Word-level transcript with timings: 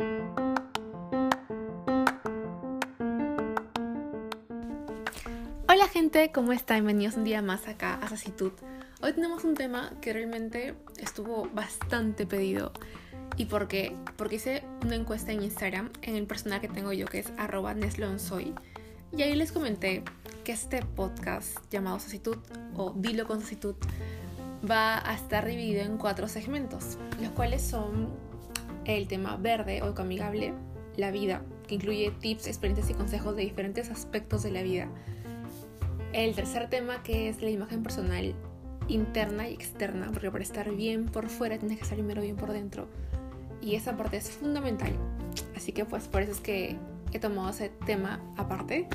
Hola 0.00 0.06
gente, 5.92 6.30
¿cómo 6.32 6.52
están? 6.52 6.76
Bienvenidos 6.76 7.16
un 7.16 7.24
día 7.24 7.42
más 7.42 7.66
acá 7.66 7.94
a 7.94 8.08
Sacitud. 8.08 8.52
Hoy 9.02 9.12
tenemos 9.14 9.42
un 9.42 9.54
tema 9.54 9.90
que 10.00 10.12
realmente 10.12 10.76
estuvo 10.98 11.48
bastante 11.52 12.26
pedido. 12.26 12.72
¿Y 13.36 13.46
por 13.46 13.66
qué? 13.66 13.96
Porque 14.16 14.36
hice 14.36 14.62
una 14.84 14.94
encuesta 14.94 15.32
en 15.32 15.42
Instagram 15.42 15.90
en 16.02 16.14
el 16.14 16.28
personal 16.28 16.60
que 16.60 16.68
tengo 16.68 16.92
yo 16.92 17.06
que 17.06 17.18
es 17.18 17.32
arroba 17.36 17.74
neslonsoy. 17.74 18.54
Y 19.16 19.22
ahí 19.22 19.34
les 19.34 19.50
comenté 19.50 20.04
que 20.44 20.52
este 20.52 20.84
podcast 20.84 21.58
llamado 21.72 21.98
Sacitud 21.98 22.38
o 22.76 22.92
Dilo 22.94 23.26
con 23.26 23.40
Sacitud 23.40 23.74
va 24.70 25.04
a 25.04 25.14
estar 25.14 25.44
dividido 25.44 25.82
en 25.82 25.98
cuatro 25.98 26.28
segmentos, 26.28 26.98
los 27.20 27.30
cuales 27.32 27.62
son 27.62 28.27
el 28.88 29.06
tema 29.06 29.36
verde 29.36 29.82
o 29.82 29.90
ecoamigable, 29.90 30.54
la 30.96 31.12
vida, 31.12 31.42
que 31.68 31.76
incluye 31.76 32.10
tips, 32.18 32.48
experiencias 32.48 32.90
y 32.90 32.94
consejos 32.94 33.36
de 33.36 33.42
diferentes 33.42 33.90
aspectos 33.90 34.42
de 34.42 34.50
la 34.50 34.62
vida 34.62 34.88
el 36.12 36.34
tercer 36.34 36.68
tema 36.68 37.02
que 37.02 37.28
es 37.28 37.42
la 37.42 37.50
imagen 37.50 37.82
personal 37.82 38.34
interna 38.88 39.48
y 39.48 39.52
externa, 39.52 40.10
porque 40.12 40.30
para 40.30 40.42
estar 40.42 40.70
bien 40.74 41.06
por 41.06 41.28
fuera 41.28 41.58
tienes 41.58 41.78
que 41.78 41.82
estar 41.82 41.98
primero 41.98 42.22
bien 42.22 42.36
por 42.36 42.52
dentro. 42.52 42.88
Y 43.60 43.74
esa 43.74 43.96
parte 43.96 44.16
es 44.16 44.30
fundamental. 44.30 44.92
Así 45.54 45.72
que 45.72 45.84
pues 45.84 46.08
por 46.08 46.22
eso 46.22 46.32
es 46.32 46.40
que 46.40 46.76
he 47.12 47.18
tomado 47.18 47.50
ese 47.50 47.70
tema 47.86 48.20
aparte. 48.36 48.88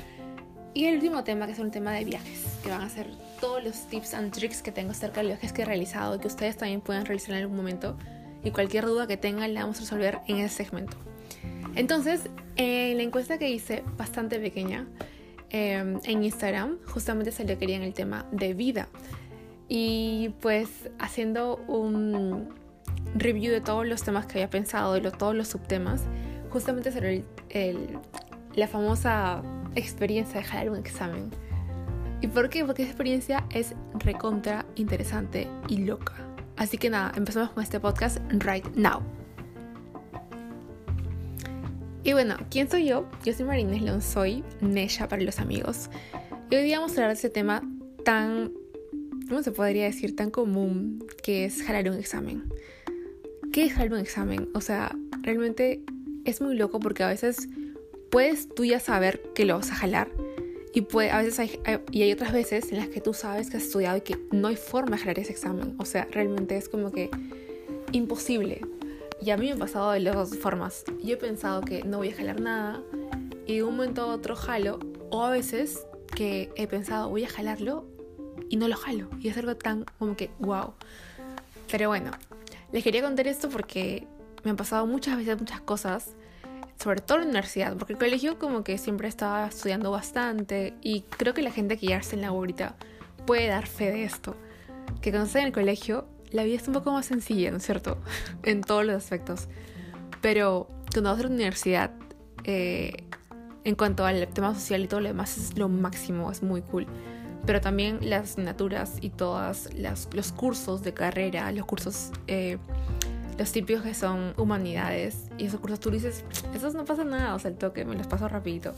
Y 0.72 0.86
el 0.86 0.96
último 0.96 1.22
tema 1.22 1.46
que 1.46 1.52
es 1.52 1.60
un 1.60 1.70
tema 1.70 1.92
de 1.92 2.04
viajes, 2.04 2.58
que 2.64 2.70
van 2.70 2.80
a 2.80 2.88
ser 2.88 3.08
todos 3.40 3.62
los 3.62 3.86
tips 3.86 4.14
and 4.14 4.32
tricks 4.32 4.60
que 4.60 4.72
tengo 4.72 4.90
acerca 4.90 5.20
de 5.20 5.28
los 5.28 5.32
viajes 5.34 5.52
que 5.52 5.62
he 5.62 5.64
realizado 5.64 6.18
que 6.18 6.26
ustedes 6.26 6.56
también 6.56 6.80
pueden 6.80 7.06
realizar 7.06 7.36
en 7.36 7.42
algún 7.42 7.56
momento. 7.56 7.96
Y 8.44 8.50
cualquier 8.50 8.86
duda 8.86 9.06
que 9.06 9.16
tengan 9.16 9.54
la 9.54 9.62
vamos 9.62 9.78
a 9.78 9.80
resolver 9.80 10.20
en 10.28 10.36
ese 10.38 10.64
segmento. 10.64 10.96
Entonces, 11.74 12.28
en 12.56 12.96
la 12.98 13.02
encuesta 13.02 13.38
que 13.38 13.50
hice, 13.50 13.82
bastante 13.96 14.38
pequeña, 14.38 14.86
Em, 15.56 16.00
en 16.02 16.24
Instagram, 16.24 16.78
justamente 16.88 17.30
se 17.30 17.44
le 17.44 17.56
quería 17.56 17.76
en 17.76 17.84
el 17.84 17.94
tema 17.94 18.26
de 18.32 18.54
vida. 18.54 18.88
Y 19.68 20.34
pues 20.40 20.90
haciendo 20.98 21.58
un 21.68 22.48
review 23.14 23.52
de 23.52 23.60
todos 23.60 23.86
los 23.86 24.02
temas 24.02 24.26
que 24.26 24.32
había 24.32 24.50
pensado, 24.50 24.94
de 24.94 25.10
todos 25.12 25.32
los 25.32 25.46
subtemas, 25.46 26.02
justamente 26.50 26.90
sobre 26.90 27.24
la 28.56 28.66
famosa 28.66 29.42
experiencia 29.76 30.40
de 30.40 30.44
jalar 30.44 30.70
un 30.70 30.76
examen. 30.78 31.30
¿Y 32.20 32.26
por 32.26 32.48
qué? 32.48 32.64
Porque 32.64 32.82
esa 32.82 32.90
experiencia 32.90 33.44
es 33.54 33.76
recontra 34.00 34.66
interesante 34.74 35.48
y 35.68 35.84
loca. 35.84 36.33
Así 36.56 36.78
que 36.78 36.90
nada, 36.90 37.12
empezamos 37.16 37.50
con 37.50 37.62
este 37.62 37.80
podcast 37.80 38.18
right 38.30 38.64
now. 38.76 39.02
Y 42.04 42.12
bueno, 42.12 42.36
¿quién 42.50 42.70
soy 42.70 42.86
yo? 42.86 43.08
Yo 43.24 43.32
soy 43.32 43.46
Marines 43.46 43.80
León, 43.80 44.02
soy 44.02 44.44
Nesha 44.60 45.08
para 45.08 45.22
los 45.22 45.38
amigos. 45.40 45.88
Y 46.50 46.56
hoy 46.56 46.70
vamos 46.70 46.92
a 46.92 46.94
hablar 46.94 47.08
de 47.08 47.14
ese 47.14 47.30
tema 47.30 47.62
tan, 48.04 48.52
¿cómo 49.28 49.42
se 49.42 49.52
podría 49.52 49.84
decir? 49.84 50.14
Tan 50.14 50.30
común 50.30 51.04
que 51.22 51.46
es 51.46 51.62
jalar 51.62 51.88
un 51.88 51.96
examen. 51.96 52.44
¿Qué 53.52 53.64
es 53.64 53.72
jalar 53.72 53.92
un 53.92 54.00
examen? 54.00 54.50
O 54.54 54.60
sea, 54.60 54.94
realmente 55.22 55.82
es 56.24 56.40
muy 56.40 56.56
loco 56.56 56.78
porque 56.78 57.02
a 57.02 57.08
veces 57.08 57.48
puedes 58.10 58.48
tú 58.54 58.64
ya 58.64 58.80
saber 58.80 59.22
que 59.34 59.44
lo 59.44 59.56
vas 59.56 59.70
a 59.70 59.74
jalar 59.74 60.10
y 60.74 60.80
puede, 60.80 61.12
a 61.12 61.18
veces 61.18 61.38
hay, 61.38 61.80
y 61.92 62.02
hay 62.02 62.12
otras 62.12 62.32
veces 62.32 62.72
en 62.72 62.78
las 62.78 62.88
que 62.88 63.00
tú 63.00 63.14
sabes 63.14 63.48
que 63.48 63.58
has 63.58 63.62
estudiado 63.62 63.96
y 63.96 64.00
que 64.00 64.18
no 64.32 64.48
hay 64.48 64.56
forma 64.56 64.96
de 64.96 65.02
jalar 65.02 65.18
ese 65.20 65.30
examen. 65.30 65.76
O 65.78 65.84
sea, 65.84 66.08
realmente 66.10 66.56
es 66.56 66.68
como 66.68 66.90
que 66.90 67.10
imposible. 67.92 68.60
Y 69.22 69.30
a 69.30 69.36
mí 69.36 69.46
me 69.46 69.52
ha 69.52 69.56
pasado 69.56 69.92
de 69.92 70.00
las 70.00 70.16
dos 70.16 70.36
formas. 70.36 70.84
Yo 71.00 71.14
he 71.14 71.16
pensado 71.16 71.60
que 71.60 71.84
no 71.84 71.98
voy 71.98 72.10
a 72.10 72.16
jalar 72.16 72.40
nada 72.40 72.82
y 73.46 73.56
de 73.56 73.62
un 73.62 73.76
momento 73.76 74.02
a 74.02 74.06
otro 74.06 74.34
jalo. 74.34 74.80
O 75.10 75.24
a 75.24 75.30
veces 75.30 75.86
que 76.16 76.50
he 76.56 76.66
pensado 76.66 77.08
voy 77.08 77.24
a 77.24 77.28
jalarlo 77.28 77.86
y 78.50 78.56
no 78.56 78.66
lo 78.66 78.76
jalo. 78.76 79.08
Y 79.20 79.28
es 79.28 79.36
algo 79.36 79.56
tan 79.56 79.86
como 80.00 80.16
que 80.16 80.30
wow. 80.40 80.74
Pero 81.70 81.88
bueno, 81.88 82.10
les 82.72 82.82
quería 82.82 83.00
contar 83.00 83.28
esto 83.28 83.48
porque 83.48 84.08
me 84.42 84.50
han 84.50 84.56
pasado 84.56 84.86
muchas 84.86 85.16
veces 85.16 85.38
muchas 85.38 85.60
cosas. 85.60 86.16
Sobre 86.82 87.00
todo 87.00 87.18
en 87.18 87.24
la 87.24 87.30
universidad, 87.30 87.76
porque 87.76 87.94
el 87.94 87.98
colegio 87.98 88.38
como 88.38 88.64
que 88.64 88.78
siempre 88.78 89.08
estaba 89.08 89.46
estudiando 89.46 89.90
bastante 89.90 90.74
y 90.82 91.02
creo 91.02 91.32
que 91.32 91.42
la 91.42 91.50
gente 91.50 91.78
que 91.78 91.86
ya 91.86 91.98
está 91.98 92.16
en 92.16 92.22
la 92.22 92.28
ahorita 92.28 92.76
puede 93.26 93.46
dar 93.46 93.66
fe 93.66 93.90
de 93.90 94.04
esto. 94.04 94.36
Que 95.00 95.10
cuando 95.10 95.26
está 95.26 95.40
en 95.40 95.46
el 95.46 95.52
colegio 95.52 96.06
la 96.34 96.42
vida 96.42 96.56
es 96.56 96.66
un 96.66 96.74
poco 96.74 96.90
más 96.90 97.06
sencilla, 97.06 97.50
¿no 97.50 97.58
es 97.58 97.64
cierto? 97.64 97.96
en 98.42 98.60
todos 98.60 98.84
los 98.84 98.96
aspectos. 98.96 99.48
Pero 100.20 100.68
cuando 100.92 101.10
vas 101.10 101.20
a 101.20 101.22
la 101.22 101.28
universidad, 101.28 101.92
eh, 102.42 102.92
en 103.62 103.74
cuanto 103.76 104.04
al 104.04 104.26
tema 104.28 104.52
social 104.54 104.82
y 104.82 104.88
todo 104.88 105.00
lo 105.00 105.08
demás, 105.08 105.38
es 105.38 105.56
lo 105.56 105.68
máximo, 105.68 106.30
es 106.30 106.42
muy 106.42 106.60
cool. 106.60 106.86
Pero 107.46 107.60
también 107.60 107.98
las 108.02 108.30
asignaturas 108.30 108.98
y 109.00 109.10
todos 109.10 109.68
los 110.12 110.32
cursos 110.32 110.82
de 110.82 110.92
carrera, 110.92 111.52
los 111.52 111.66
cursos, 111.66 112.10
eh, 112.26 112.58
los 113.38 113.52
típicos 113.52 113.82
que 113.82 113.94
son 113.94 114.34
humanidades, 114.36 115.28
y 115.38 115.46
esos 115.46 115.60
cursos 115.60 115.80
tú 115.80 115.90
dices, 115.90 116.24
esos 116.54 116.74
no 116.74 116.84
pasa 116.84 117.04
nada, 117.04 117.34
o 117.34 117.38
sea, 117.38 117.50
el 117.50 117.56
toque 117.56 117.84
me 117.84 117.94
los 117.94 118.06
paso 118.06 118.28
rapidito. 118.28 118.72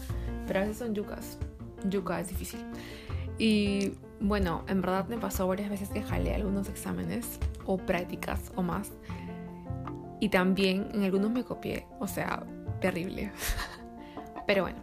Pero 0.47 0.61
a 0.61 0.63
veces 0.63 0.79
son 0.79 0.95
yucas. 0.95 1.39
Yuca 1.89 2.21
es 2.21 2.29
difícil. 2.29 2.61
Y 3.39 3.93
bueno, 4.21 4.65
en 4.69 4.81
verdad 4.81 5.07
me 5.09 5.19
pasó 5.19 5.47
varias 5.47 5.69
veces 5.69 5.91
que 5.91 6.03
jalé 6.03 6.35
algunos 6.35 6.69
exámenes 6.69 7.39
o 7.67 7.77
prácticas 7.77 8.53
o 8.57 8.63
más. 8.63 8.93
Y 10.21 10.31
también 10.31 10.89
en 10.95 11.03
algunos 11.03 11.31
me 11.31 11.45
copié, 11.45 11.87
o 12.01 12.09
sea, 12.09 12.45
terrible. 12.81 13.31
Pero 14.47 14.63
bueno, 14.63 14.79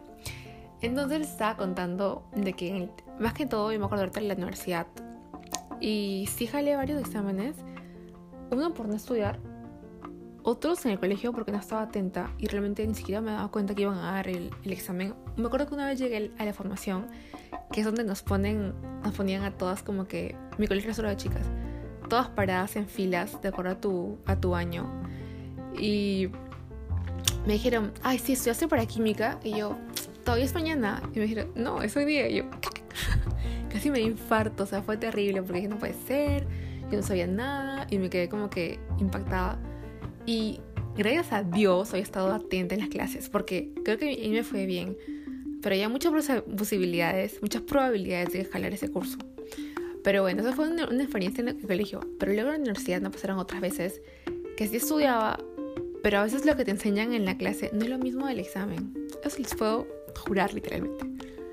entonces 0.82 1.20
les 1.20 1.30
estaba 1.30 1.58
contando 1.58 2.28
de 2.36 2.54
que 2.54 2.90
más 3.20 3.34
que 3.34 3.46
todo 3.46 3.72
yo 3.72 3.80
me 3.80 3.86
acuerdo 3.86 4.04
ahorita 4.04 4.20
en 4.20 4.28
la 4.28 4.34
universidad 4.36 4.86
y 5.80 6.30
sí 6.36 6.46
jalé 6.46 6.76
varios 6.76 7.00
exámenes, 7.00 7.56
uno 8.52 8.74
por 8.74 8.88
no 8.88 8.96
estudiar, 8.96 9.40
otros 10.44 10.86
en 10.86 10.92
el 10.92 11.00
colegio 11.00 11.32
porque 11.32 11.52
no 11.52 11.58
estaba 11.58 11.84
atenta 11.84 12.32
y 12.38 12.48
realmente 12.48 12.86
ni 12.86 12.96
siquiera 12.96 13.22
me 13.22 13.32
daba 13.32 13.50
cuenta 13.50 13.74
que 13.74 13.84
iban 13.84 13.98
a 13.98 14.12
dar 14.12 14.28
el, 14.28 14.52
el 14.64 14.72
examen. 14.72 15.16
Me 15.38 15.48
acuerdo 15.48 15.68
que 15.68 15.74
una 15.74 15.88
vez 15.88 16.00
llegué 16.00 16.32
a 16.38 16.46
la 16.46 16.54
formación 16.54 17.08
que 17.72 17.82
es 17.82 17.86
donde 17.86 18.04
nos 18.04 18.22
ponen, 18.22 18.74
nos 19.04 19.14
ponían 19.16 19.44
a 19.44 19.52
todas 19.52 19.84
como 19.84 20.08
que, 20.08 20.36
mi 20.58 20.68
colegio 20.68 20.90
era 20.90 20.96
solo 20.96 21.10
de 21.10 21.18
chicas, 21.18 21.42
todas 22.08 22.30
paradas 22.30 22.76
en 22.76 22.88
filas 22.88 23.42
de 23.42 23.50
acuerdo 23.50 23.72
a 23.72 23.82
tu, 23.82 24.18
a 24.26 24.36
tu 24.36 24.56
año. 24.56 24.88
Y 25.78 26.30
me 27.46 27.54
dijeron, 27.54 27.92
ay, 28.04 28.20
sí, 28.20 28.34
estudiaste 28.34 28.68
para 28.68 28.86
química. 28.86 29.40
Y 29.44 29.58
yo, 29.58 29.76
todavía 30.24 30.46
es 30.46 30.54
mañana. 30.54 31.02
Y 31.14 31.20
me 31.20 31.26
dijeron, 31.26 31.52
no, 31.56 31.82
es 31.82 31.96
hoy 31.98 32.06
día. 32.06 32.30
Y 32.30 32.38
yo, 32.38 32.44
casi 33.72 33.90
me 33.90 34.00
infarto, 34.00 34.64
o 34.64 34.66
sea, 34.68 34.84
fue 34.84 34.98
terrible 34.98 35.42
porque 35.42 35.62
dije, 35.62 35.70
no 35.70 35.80
puede 35.80 35.94
ser, 35.94 36.48
yo 36.92 36.98
no 36.98 37.04
sabía 37.04 37.28
nada. 37.28 37.88
Y 37.90 37.98
me 37.98 38.10
quedé 38.10 38.30
como 38.30 38.50
que 38.50 38.80
impactada. 39.00 39.58
Y 40.26 40.60
gracias 40.96 41.34
a 41.34 41.44
Dios 41.44 41.92
había 41.92 42.04
estado 42.04 42.32
atenta 42.32 42.76
en 42.76 42.82
las 42.82 42.90
clases 42.90 43.30
porque 43.30 43.72
creo 43.84 43.98
que 43.98 44.14
a 44.14 44.16
mí 44.16 44.30
me 44.30 44.44
fue 44.44 44.66
bien 44.66 44.98
pero 45.64 45.76
hay 45.76 45.88
muchas 45.88 46.42
posibilidades, 46.58 47.42
muchas 47.42 47.62
probabilidades 47.62 48.34
de 48.34 48.44
jalar 48.44 48.74
ese 48.74 48.92
curso. 48.92 49.18
Pero 50.04 50.22
bueno, 50.22 50.42
eso 50.42 50.52
fue 50.52 50.68
una, 50.68 50.84
experiencia 50.84 51.42
en 51.42 51.48
el 51.48 51.62
colegio. 51.62 52.02
Pero 52.20 52.34
luego 52.34 52.50
en 52.50 52.56
la 52.56 52.60
universidad 52.60 53.02
me 53.02 53.10
pasaron 53.10 53.40
otras 53.40 53.62
veces 53.62 54.02
que 54.58 54.68
sí 54.68 54.76
estudiaba, 54.76 55.40
pero 56.04 56.18
a 56.18 56.24
veces 56.24 56.46
lo 56.46 56.58
que 56.58 56.66
te 56.66 56.72
enseñan 56.72 57.14
en 57.14 57.24
la 57.24 57.38
clase 57.38 57.72
no 57.72 57.84
es 57.84 57.90
lo 57.90 57.98
mismo 57.98 58.28
del 58.28 58.40
examen. 58.40 58.94
Eso 59.24 59.40
les 59.40 59.56
puedo 59.56 59.88
jurar 60.28 60.54
literalmente. 60.54 61.06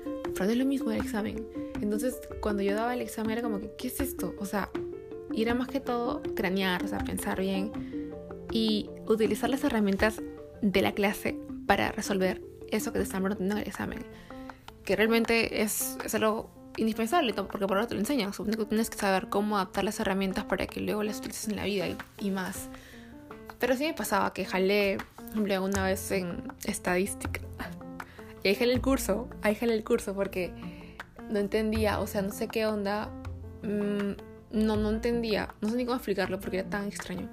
Pero 0.03 0.45
no 0.45 0.51
es 0.51 0.57
lo 0.57 0.65
mismo 0.65 0.89
del 0.89 0.99
examen. 0.99 1.47
Entonces, 1.79 2.19
cuando 2.41 2.63
yo 2.63 2.75
daba 2.75 2.93
el 2.93 3.01
examen 3.01 3.31
era 3.31 3.41
como 3.41 3.61
que, 3.61 3.71
¿qué 3.77 3.87
es 3.87 4.01
esto? 4.01 4.35
O 4.39 4.45
sea, 4.45 4.69
era 5.33 5.55
más 5.55 5.69
que 5.69 5.79
todo 5.79 6.21
cranear, 6.35 6.83
o 6.83 6.87
sea, 6.89 6.99
pensar 6.99 7.39
bien 7.39 7.71
y 8.51 8.89
utilizar 9.07 9.49
las 9.49 9.63
herramientas 9.63 10.21
de 10.61 10.81
la 10.81 10.91
clase 10.91 11.37
para 11.65 11.91
resolver 11.91 12.41
eso 12.69 12.91
que 12.91 12.99
te 12.99 13.03
están 13.03 13.23
preguntando 13.23 13.55
en 13.55 13.61
el 13.61 13.67
examen. 13.67 14.05
Que 14.85 14.95
realmente 14.95 15.61
es, 15.61 15.97
es 16.03 16.15
algo 16.15 16.49
indispensable, 16.77 17.33
porque 17.33 17.67
por 17.67 17.77
ahora 17.77 17.87
te 17.87 17.95
lo 17.95 17.99
enseñan. 17.99 18.33
Supongo 18.33 18.57
que 18.59 18.65
tienes 18.65 18.89
que 18.89 18.97
saber 18.97 19.29
cómo 19.29 19.57
adaptar 19.57 19.83
las 19.83 19.99
herramientas 19.99 20.45
para 20.45 20.67
que 20.67 20.81
luego 20.81 21.03
las 21.03 21.19
utilices 21.19 21.47
en 21.47 21.55
la 21.55 21.65
vida 21.65 21.85
y, 22.19 22.31
más. 22.31 22.69
Pero 23.59 23.75
sí 23.75 23.85
me 23.85 23.93
pasaba 23.93 24.33
que 24.33 24.45
jalé, 24.45 24.97
por 25.33 25.43
una 25.43 25.85
vez 25.85 26.11
en 26.11 26.43
estadística. 26.65 27.41
Y 28.43 28.49
ahí 28.49 28.55
jalé 28.55 28.73
el 28.73 28.81
curso, 28.81 29.29
ahí 29.43 29.55
jalé 29.55 29.75
el 29.75 29.83
curso 29.83 30.15
porque 30.15 30.51
no 31.29 31.39
entendía, 31.39 31.99
o 31.99 32.07
sea, 32.07 32.21
no 32.21 32.31
sé 32.31 32.47
qué 32.47 32.65
onda. 32.65 33.09
Mm, 33.61 34.13
no, 34.51 34.75
no 34.75 34.89
entendía, 34.89 35.53
no 35.61 35.69
sé 35.69 35.77
ni 35.77 35.85
cómo 35.85 35.95
explicarlo 35.95 36.39
porque 36.39 36.59
era 36.59 36.69
tan 36.69 36.87
extraño. 36.87 37.29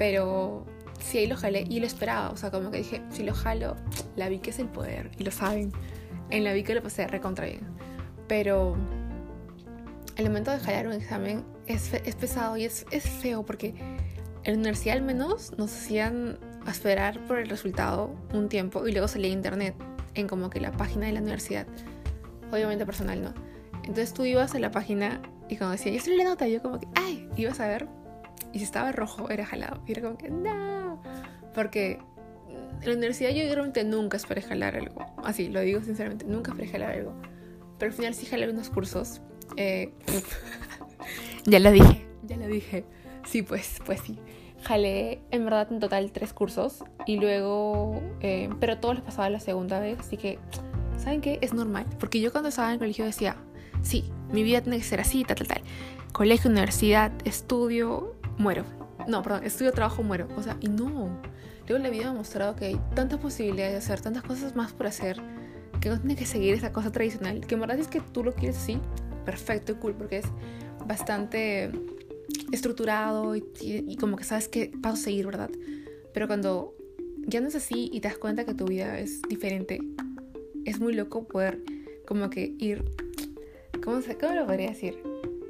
Pero 0.00 0.64
sí, 0.98 1.18
ahí 1.18 1.26
lo 1.26 1.36
jalé 1.36 1.66
y 1.68 1.78
lo 1.78 1.86
esperaba. 1.86 2.30
O 2.30 2.36
sea, 2.38 2.50
como 2.50 2.70
que 2.70 2.78
dije, 2.78 3.02
si 3.10 3.22
lo 3.22 3.34
jalo, 3.34 3.76
la 4.16 4.30
vi 4.30 4.38
que 4.38 4.48
es 4.48 4.58
el 4.58 4.66
poder. 4.66 5.10
Y 5.18 5.24
lo 5.24 5.30
saben. 5.30 5.72
En 6.30 6.42
la 6.42 6.54
vi 6.54 6.62
que 6.62 6.74
lo 6.74 6.82
pasé 6.82 7.06
recontra 7.06 7.44
bien. 7.44 7.60
Pero 8.26 8.78
el 10.16 10.24
momento 10.24 10.52
de 10.52 10.58
jalar 10.58 10.86
un 10.86 10.94
examen 10.94 11.44
es, 11.66 11.92
es 11.92 12.14
pesado 12.14 12.56
y 12.56 12.64
es, 12.64 12.86
es, 12.90 13.04
feo 13.10 13.44
porque 13.44 13.74
en 14.44 14.54
la 14.54 14.54
universidad 14.54 14.96
al 14.96 15.02
menos 15.02 15.52
nos 15.58 15.70
hacían 15.70 16.38
esperar 16.66 17.20
por 17.26 17.38
el 17.38 17.50
resultado 17.50 18.14
un 18.32 18.48
tiempo 18.48 18.88
y 18.88 18.92
luego 18.92 19.06
salía 19.06 19.30
internet 19.30 19.74
en 20.14 20.28
como 20.28 20.48
que 20.48 20.60
la 20.60 20.72
página 20.72 21.08
de 21.08 21.12
la 21.12 21.20
universidad. 21.20 21.66
Obviamente 22.50 22.86
personal, 22.86 23.20
¿no? 23.20 23.34
Entonces 23.80 24.14
tú 24.14 24.24
ibas 24.24 24.54
a 24.54 24.60
la 24.60 24.70
página 24.70 25.20
y 25.50 25.58
cuando 25.58 25.72
decía, 25.72 25.92
yo 25.92 25.98
estoy 25.98 26.16
la 26.16 26.24
nota, 26.24 26.48
yo 26.48 26.62
como 26.62 26.80
que, 26.80 26.86
ay, 26.94 27.28
ibas 27.36 27.60
a 27.60 27.66
ver. 27.66 27.99
Y 28.52 28.58
si 28.58 28.64
estaba 28.64 28.92
rojo, 28.92 29.30
era 29.30 29.46
jalado. 29.46 29.82
Y 29.86 29.92
era 29.92 30.02
como 30.02 30.16
que, 30.16 30.30
no. 30.30 31.02
Porque 31.54 31.98
en 32.82 32.88
la 32.88 32.94
universidad 32.94 33.30
yo 33.30 33.42
realmente 33.42 33.84
nunca 33.84 34.16
esperé 34.16 34.42
jalar 34.42 34.76
algo. 34.76 35.06
Así, 35.24 35.48
lo 35.48 35.60
digo 35.60 35.82
sinceramente, 35.82 36.24
nunca 36.24 36.52
esperé 36.52 36.68
jalar 36.68 36.92
algo. 36.92 37.14
Pero 37.78 37.90
al 37.90 37.96
final 37.96 38.14
sí 38.14 38.26
jalé 38.26 38.50
unos 38.50 38.70
cursos. 38.70 39.20
Eh, 39.56 39.92
ya 41.44 41.58
lo 41.58 41.70
dije, 41.70 42.06
ya 42.22 42.36
lo 42.36 42.46
dije. 42.46 42.84
Sí, 43.26 43.42
pues, 43.42 43.80
pues 43.84 44.00
sí. 44.00 44.18
Jalé 44.62 45.22
en 45.30 45.44
verdad 45.44 45.68
en 45.70 45.80
total 45.80 46.12
tres 46.12 46.32
cursos 46.32 46.84
y 47.06 47.16
luego, 47.16 48.02
eh, 48.20 48.50
pero 48.60 48.78
todos 48.78 48.96
los 48.96 49.04
pasaba 49.04 49.30
la 49.30 49.40
segunda 49.40 49.80
vez, 49.80 49.98
así 49.98 50.18
que, 50.18 50.38
¿saben 50.98 51.22
qué? 51.22 51.38
Es 51.40 51.54
normal, 51.54 51.86
porque 51.98 52.20
yo 52.20 52.30
cuando 52.30 52.50
estaba 52.50 52.68
en 52.68 52.74
el 52.74 52.78
colegio 52.78 53.06
decía, 53.06 53.36
sí, 53.80 54.04
mi 54.30 54.42
vida 54.42 54.60
tiene 54.60 54.76
que 54.76 54.84
ser 54.84 55.00
así, 55.00 55.24
tal, 55.24 55.38
tal, 55.38 55.48
tal. 55.48 55.62
Colegio, 56.12 56.50
universidad, 56.50 57.10
estudio, 57.24 58.14
muero. 58.40 58.64
No, 59.06 59.22
perdón, 59.22 59.44
estudio, 59.44 59.72
trabajo, 59.72 60.02
muero. 60.02 60.28
O 60.36 60.42
sea, 60.42 60.56
y 60.60 60.68
no. 60.68 61.20
Luego 61.68 61.82
la 61.82 61.90
vida 61.90 62.08
ha 62.08 62.12
mostrado 62.12 62.56
que 62.56 62.66
hay 62.66 62.80
tantas 62.94 63.20
posibilidades 63.20 63.72
de 63.72 63.78
hacer, 63.78 64.00
tantas 64.00 64.22
cosas 64.22 64.56
más 64.56 64.72
por 64.72 64.86
hacer, 64.86 65.20
que 65.80 65.88
no 65.88 65.98
tiene 65.98 66.16
que 66.16 66.26
seguir 66.26 66.54
esa 66.54 66.72
cosa 66.72 66.90
tradicional. 66.90 67.46
Que 67.46 67.54
en 67.54 67.60
verdad 67.60 67.78
es 67.78 67.88
que 67.88 68.00
tú 68.00 68.24
lo 68.24 68.32
quieres 68.32 68.56
así, 68.56 68.78
perfecto 69.24 69.72
y 69.72 69.74
cool, 69.76 69.94
porque 69.94 70.18
es 70.18 70.26
bastante 70.86 71.70
estructurado 72.52 73.36
y, 73.36 73.96
como 73.96 74.16
que 74.16 74.24
sabes 74.24 74.48
qué 74.48 74.72
paso 74.82 74.96
seguir, 74.96 75.26
¿verdad? 75.26 75.50
Pero 76.12 76.26
cuando 76.26 76.74
ya 77.26 77.40
no 77.40 77.48
es 77.48 77.54
así 77.54 77.90
y 77.92 78.00
te 78.00 78.08
das 78.08 78.18
cuenta 78.18 78.44
que 78.44 78.54
tu 78.54 78.64
vida 78.64 78.98
es 78.98 79.22
diferente, 79.22 79.80
es 80.64 80.80
muy 80.80 80.94
loco 80.94 81.26
poder 81.26 81.62
como 82.06 82.30
que 82.30 82.54
ir, 82.58 82.84
¿cómo, 83.84 84.00
se, 84.02 84.16
cómo 84.16 84.34
lo 84.34 84.46
podría 84.46 84.70
decir? 84.70 85.02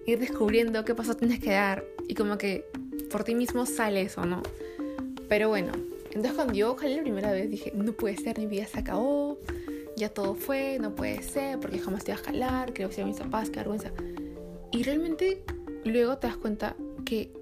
Ir 0.07 0.19
descubriendo 0.19 0.85
qué 0.85 0.95
paso 0.95 1.15
tienes 1.15 1.41
que 1.41 1.53
dar 1.53 1.85
y 2.07 2.15
como 2.15 2.37
que 2.37 2.67
por 3.11 3.25
ti 3.25 3.35
mismo 3.35 3.67
sale 3.67 4.03
eso, 4.03 4.25
¿no? 4.25 4.43
Pero 5.29 5.49
bueno, 5.49 5.73
entonces 6.07 6.33
cuando 6.33 6.55
yo 6.55 6.77
la 6.81 7.03
primera 7.03 7.31
vez 7.33 7.51
dije, 7.51 7.73
no 7.75 7.93
puede 7.93 8.17
ser, 8.17 8.39
mi 8.39 8.47
vida 8.47 8.67
se 8.67 8.79
acabó, 8.79 9.39
ya 9.97 10.09
todo 10.09 10.35
fue, 10.35 10.79
no 10.81 10.95
puede 10.95 11.23
ser, 11.23 11.61
porque 11.61 11.79
jamás 11.79 12.05
te 12.05 12.13
iba 12.13 12.21
a 12.21 12.25
jalar, 12.25 12.73
creo 12.73 12.89
que 12.89 12.95
sea 12.97 13.07
mis 13.07 13.19
papás, 13.19 13.51
qué 13.51 13.61
vergüenza. 13.61 13.93
Y 14.73 14.83
realmente 14.83 15.45
luego 15.85 16.19
te 16.19 16.27
das 16.27 16.37
cuenta 16.37 16.77
que 17.05 17.33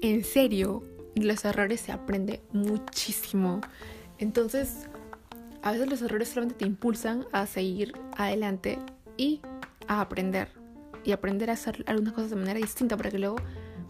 en 0.00 0.24
serio 0.24 0.82
los 1.16 1.44
errores 1.44 1.80
se 1.80 1.92
aprende 1.92 2.40
muchísimo. 2.52 3.60
Entonces, 4.18 4.86
a 5.62 5.72
veces 5.72 5.88
los 5.88 6.02
errores 6.02 6.28
solamente 6.28 6.56
te 6.56 6.66
impulsan 6.66 7.26
a 7.32 7.46
seguir 7.46 7.92
adelante 8.16 8.78
y 9.16 9.40
a 9.86 10.00
aprender. 10.00 10.48
Y 11.04 11.12
aprender 11.12 11.50
a 11.50 11.54
hacer 11.54 11.84
algunas 11.86 12.12
cosas 12.12 12.30
de 12.30 12.36
manera 12.36 12.58
distinta 12.58 12.96
para 12.96 13.10
que 13.10 13.18
luego, 13.18 13.36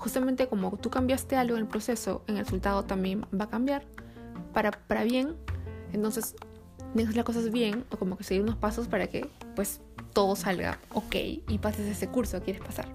justamente 0.04 0.48
como 0.48 0.76
tú 0.76 0.90
cambiaste 0.90 1.34
algo 1.34 1.56
en 1.56 1.62
el 1.62 1.66
proceso, 1.66 2.22
en 2.26 2.36
el 2.36 2.44
resultado 2.44 2.82
también 2.82 3.22
va 3.32 3.46
a 3.46 3.48
cambiar 3.48 3.86
para, 4.52 4.70
para 4.70 5.02
bien. 5.02 5.34
Entonces, 5.94 6.36
dejas 6.92 7.16
las 7.16 7.24
cosas 7.24 7.50
bien 7.50 7.86
o 7.90 7.96
como 7.96 8.18
que 8.18 8.22
seguir 8.22 8.42
unos 8.42 8.56
pasos 8.56 8.86
para 8.86 9.06
que 9.06 9.30
pues 9.56 9.80
todo 10.12 10.36
salga 10.36 10.78
ok 10.92 11.14
y 11.48 11.58
pases 11.58 11.86
ese 11.86 12.06
curso 12.08 12.38
que 12.40 12.44
quieres 12.44 12.62
pasar. 12.62 12.86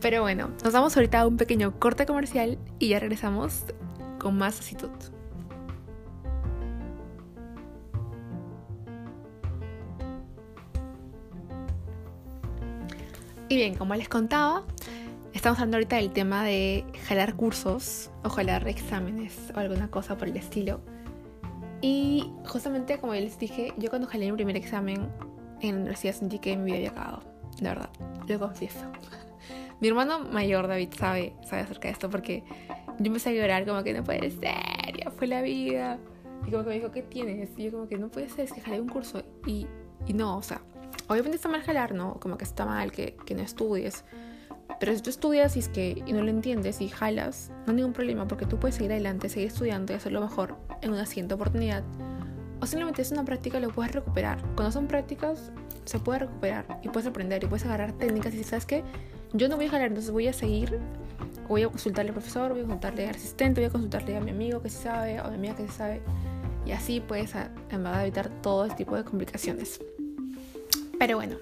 Pero 0.00 0.22
bueno, 0.22 0.48
nos 0.64 0.72
damos 0.72 0.96
ahorita 0.96 1.20
a 1.20 1.26
un 1.26 1.36
pequeño 1.36 1.78
corte 1.78 2.06
comercial 2.06 2.56
y 2.78 2.88
ya 2.88 2.98
regresamos 2.98 3.64
con 4.18 4.38
más 4.38 4.58
actitud. 4.58 4.88
Y 13.50 13.56
bien, 13.56 13.74
como 13.74 13.94
les 13.96 14.08
contaba, 14.08 14.62
estamos 15.40 15.58
hablando 15.58 15.78
ahorita 15.78 15.96
del 15.96 16.10
tema 16.10 16.44
de 16.44 16.84
jalar 17.08 17.34
cursos 17.34 18.10
o 18.24 18.28
jalar 18.28 18.68
exámenes 18.68 19.50
o 19.56 19.58
alguna 19.58 19.90
cosa 19.90 20.18
por 20.18 20.28
el 20.28 20.36
estilo. 20.36 20.82
Y 21.80 22.30
justamente 22.44 22.98
como 22.98 23.14
les 23.14 23.38
dije, 23.38 23.72
yo 23.78 23.88
cuando 23.88 24.06
jalé 24.06 24.26
mi 24.26 24.32
primer 24.36 24.56
examen 24.56 25.08
en 25.62 25.70
la 25.76 25.80
universidad 25.80 26.12
sentí 26.12 26.40
que 26.40 26.58
mi 26.58 26.64
vida 26.64 26.76
había 26.76 26.90
acabado. 26.90 27.22
De 27.58 27.70
verdad, 27.70 27.88
lo 28.28 28.38
confieso. 28.38 28.80
Mi 29.80 29.88
hermano 29.88 30.18
mayor, 30.18 30.68
David, 30.68 30.90
sabe, 30.94 31.32
sabe 31.48 31.62
acerca 31.62 31.88
de 31.88 31.92
esto 31.92 32.10
porque 32.10 32.44
yo 32.98 33.06
empecé 33.06 33.30
a 33.30 33.32
llorar 33.32 33.64
como 33.64 33.82
que 33.82 33.94
no 33.94 34.04
puede 34.04 34.30
ser, 34.30 34.98
ya 35.02 35.10
fue 35.10 35.26
la 35.26 35.40
vida. 35.40 35.98
Y 36.46 36.50
como 36.50 36.64
que 36.64 36.68
me 36.68 36.74
dijo, 36.74 36.90
¿qué 36.90 37.00
tienes? 37.00 37.48
Y 37.56 37.62
yo 37.64 37.72
como 37.72 37.88
que 37.88 37.96
no 37.96 38.10
puede 38.10 38.28
ser, 38.28 38.44
es 38.44 38.52
que 38.52 38.60
jalé 38.60 38.78
un 38.78 38.90
curso. 38.90 39.22
Y, 39.46 39.66
y 40.06 40.12
no, 40.12 40.36
o 40.36 40.42
sea, 40.42 40.60
obviamente 41.08 41.36
está 41.36 41.48
mal 41.48 41.62
jalar, 41.62 41.94
¿no? 41.94 42.20
Como 42.20 42.36
que 42.36 42.44
está 42.44 42.66
mal 42.66 42.92
que, 42.92 43.16
que 43.24 43.34
no 43.34 43.40
estudies. 43.40 44.04
Pero 44.78 44.94
si 44.94 45.02
tú 45.02 45.10
estudias 45.10 45.56
y, 45.56 45.60
es 45.60 45.68
que, 45.68 46.02
y 46.06 46.12
no 46.12 46.22
lo 46.22 46.30
entiendes 46.30 46.80
y 46.80 46.88
jalas, 46.88 47.50
no 47.66 47.72
hay 47.72 47.76
ningún 47.76 47.92
problema 47.92 48.26
porque 48.28 48.46
tú 48.46 48.58
puedes 48.58 48.76
seguir 48.76 48.92
adelante, 48.92 49.28
seguir 49.28 49.48
estudiando 49.48 49.92
y 49.92 49.96
hacerlo 49.96 50.20
mejor 50.20 50.56
en 50.82 50.92
una 50.92 51.06
siguiente 51.06 51.34
oportunidad. 51.34 51.82
O 52.60 52.66
simplemente 52.66 53.02
es 53.02 53.10
una 53.10 53.24
práctica 53.24 53.58
y 53.58 53.62
lo 53.62 53.70
puedes 53.70 53.92
recuperar. 53.92 54.38
Cuando 54.54 54.70
son 54.70 54.86
prácticas, 54.86 55.50
se 55.84 55.98
puede 55.98 56.20
recuperar 56.20 56.80
y 56.82 56.88
puedes 56.88 57.08
aprender 57.08 57.42
y 57.42 57.46
puedes 57.46 57.64
agarrar 57.64 57.92
técnicas 57.92 58.34
y 58.34 58.44
sabes 58.44 58.66
que 58.66 58.84
yo 59.32 59.48
no 59.48 59.56
voy 59.56 59.66
a 59.66 59.70
jalar, 59.70 59.88
entonces 59.88 60.10
voy 60.10 60.28
a 60.28 60.32
seguir, 60.32 60.78
voy 61.48 61.62
a 61.62 61.68
consultarle 61.68 62.10
al 62.10 62.14
profesor, 62.14 62.50
voy 62.50 62.60
a 62.60 62.62
consultarle 62.64 63.08
al 63.08 63.14
asistente, 63.14 63.60
voy 63.60 63.68
a 63.68 63.70
consultarle 63.72 64.16
a 64.16 64.20
mi 64.20 64.30
amigo 64.30 64.60
que 64.60 64.68
sí 64.68 64.82
sabe 64.82 65.20
o 65.20 65.24
a 65.24 65.28
mi 65.30 65.36
amiga 65.36 65.56
que 65.56 65.66
sí 65.66 65.72
sabe. 65.72 66.02
Y 66.66 66.72
así 66.72 67.00
puedes 67.00 67.32
evitar 67.70 68.28
todo 68.42 68.64
este 68.64 68.78
tipo 68.78 68.96
de 68.96 69.04
complicaciones. 69.04 69.80
Pero 70.98 71.16
bueno, 71.16 71.36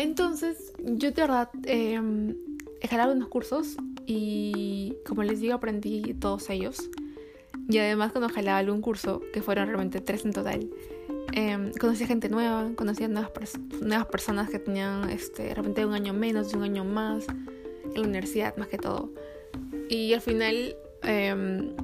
entonces 0.00 0.72
yo 0.78 1.10
de 1.10 1.20
verdad 1.20 1.50
em, 1.64 2.34
he 2.80 2.88
jalado 2.88 3.12
unos 3.12 3.28
cursos 3.28 3.76
y 4.06 4.96
como 5.06 5.22
les 5.22 5.40
digo 5.40 5.54
aprendí 5.54 6.14
todos 6.14 6.48
ellos. 6.48 6.88
Y 7.68 7.78
además 7.78 8.10
cuando 8.10 8.30
jalaba 8.30 8.58
algún 8.58 8.80
curso, 8.80 9.20
que 9.32 9.42
fueron 9.42 9.66
realmente 9.66 10.00
tres 10.00 10.24
en 10.24 10.32
total, 10.32 10.70
eh, 11.34 11.70
conocí 11.78 12.06
gente 12.06 12.30
nueva, 12.30 12.70
conocí 12.74 13.04
a 13.04 13.08
nuevas, 13.08 13.30
nuevas 13.80 14.06
personas 14.06 14.48
que 14.48 14.58
tenían 14.58 15.10
este, 15.10 15.44
de 15.44 15.54
repente 15.54 15.84
un 15.84 15.92
año 15.92 16.14
menos, 16.14 16.54
un 16.54 16.62
año 16.62 16.84
más, 16.84 17.26
en 17.28 17.94
la 17.94 18.08
universidad 18.08 18.56
más 18.56 18.68
que 18.68 18.78
todo. 18.78 19.12
Y 19.90 20.14
al 20.14 20.22
final 20.22 20.74
em, 21.02 21.74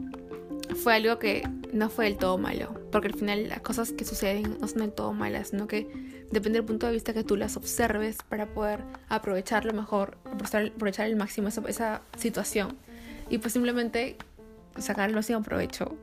fue 0.75 0.95
algo 0.95 1.19
que 1.19 1.49
no 1.73 1.89
fue 1.91 2.07
del 2.07 2.17
todo 2.17 2.39
malo, 2.39 2.75
porque 2.91 3.09
al 3.09 3.15
final 3.15 3.49
las 3.49 3.61
cosas 3.61 3.93
que 3.93 4.05
suceden 4.05 4.59
no 4.61 4.69
son 4.69 4.79
del 4.79 4.93
todo 4.93 5.13
malas, 5.13 5.49
sino 5.49 5.67
que 5.67 5.87
depende 6.31 6.59
del 6.59 6.65
punto 6.65 6.87
de 6.87 6.93
vista 6.93 7.13
que 7.13 7.25
tú 7.25 7.37
las 7.37 7.57
observes 7.57 8.19
para 8.29 8.47
poder 8.47 8.81
aprovechar 9.09 9.65
lo 9.65 9.73
mejor, 9.73 10.19
aprovechar 10.25 11.07
el 11.07 11.17
máximo 11.17 11.49
esa, 11.49 11.63
esa 11.69 12.03
situación. 12.17 12.77
Y 13.29 13.39
pues 13.39 13.53
simplemente 13.53 14.17
sacar 14.79 15.09
el 15.09 15.15
máximo 15.15 15.43
provecho. 15.43 15.97